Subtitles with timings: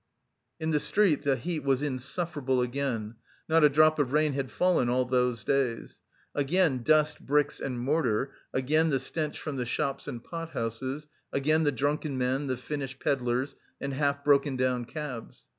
[0.59, 3.17] In the street the heat was insufferable again;
[3.47, 5.99] not a drop of rain had fallen all those days.
[6.33, 11.65] Again dust, bricks and mortar, again the stench from the shops and pot houses, again
[11.65, 15.45] the drunken men, the Finnish pedlars and half broken down cabs.